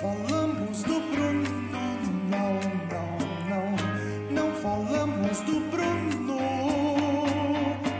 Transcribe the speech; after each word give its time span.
falamos 0.00 0.82
do 0.84 1.00
Bruno, 1.10 1.44
não, 2.30 2.54
não, 2.90 3.18
não. 3.50 3.76
Não 4.30 4.54
falamos 4.62 5.40
do 5.40 5.60
Bruno, 5.70 6.38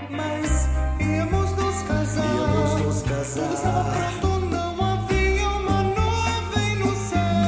mas 0.09 0.69
íamos 0.99 1.51
nos 1.57 1.83
casar. 1.83 2.25
Íamos 2.25 2.83
nos 2.83 3.03
casar. 3.03 3.43
Tudo 3.45 3.55
estava 3.55 3.85
pronto, 3.91 4.47
não 4.47 4.83
havia 4.83 5.49
uma 5.49 5.83
nuvem 5.83 6.77
no 6.77 6.87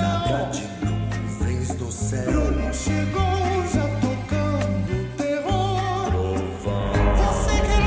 Nada 0.02 0.28
céu. 0.28 0.50
de 0.50 0.64
nuvens 0.84 1.74
do 1.74 1.90
céu. 1.90 2.30
Bruno 2.30 2.74
chegou 2.74 3.66
já 3.72 3.88
tocando 4.02 5.16
terror. 5.16 6.06
Trovão. 6.10 6.92
Você 7.16 7.52
quer 7.62 7.82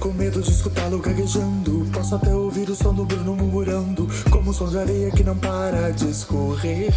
Com 0.00 0.12
medo 0.12 0.40
de 0.40 0.50
escutá-lo 0.50 0.98
gaguejando. 0.98 1.86
Posso 1.92 2.14
até 2.14 2.34
ouvir 2.34 2.68
o 2.68 2.74
som 2.74 2.92
do 2.92 3.04
Bruno 3.04 3.36
murmurando, 3.36 4.08
como 4.30 4.50
um 4.50 4.52
som 4.52 4.66
de 4.66 4.78
areia 4.78 5.10
que 5.10 5.22
não 5.22 5.36
para 5.36 5.90
de 5.90 6.08
escorrer. 6.08 6.92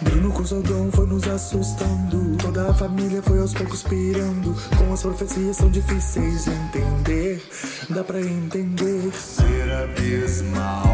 Bruno 0.00 0.30
com 0.32 0.42
dom 0.42 0.90
foi 0.92 1.06
nos 1.06 1.26
assustando. 1.26 2.36
Toda 2.36 2.70
a 2.70 2.74
família 2.74 3.22
foi 3.22 3.40
aos 3.40 3.54
poucos 3.54 3.82
pirando. 3.84 4.54
Com 4.76 4.92
as 4.92 5.00
profecias 5.00 5.56
tão 5.56 5.70
difíceis 5.70 6.44
de 6.44 6.50
entender. 6.50 7.42
Dá 7.88 8.04
pra 8.04 8.20
entender. 8.20 9.10
Ser 9.14 9.72
abismal, 9.72 10.86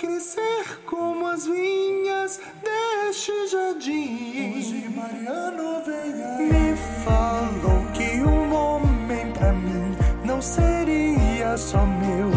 crescer 0.00 0.80
como 0.86 1.26
as 1.26 1.44
vinhas 1.44 2.40
deste 2.62 3.48
jardim. 3.48 4.56
Hoje 4.56 4.88
Mariano 4.96 5.82
veio 5.84 6.38
me 6.50 6.74
falou 7.04 7.84
que 7.92 8.22
um 8.22 8.54
homem 8.54 9.30
pra 9.32 9.52
mim 9.52 9.94
não 10.24 10.40
seria 10.40 11.58
só 11.58 11.84
meu, 11.84 12.30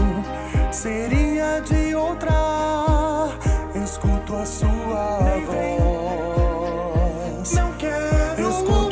seria 0.73 1.61
de 1.61 1.95
outra. 1.95 2.33
Escuto 3.81 4.35
a 4.35 4.45
sua 4.45 5.19
voz. 5.47 7.53
Não 7.53 7.71
quero. 7.77 8.49
Escuto 8.49 8.82